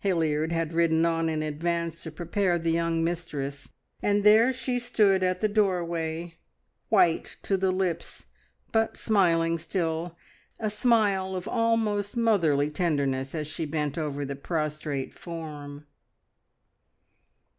[0.00, 3.70] Hilliard had ridden on in advance to prepare the young mistress,
[4.02, 6.34] and there she stood at the doorway,
[6.90, 8.26] white to the lips,
[8.70, 10.14] but smiling still,
[10.60, 15.86] a smile of almost motherly tenderness as she bent over the prostrate form.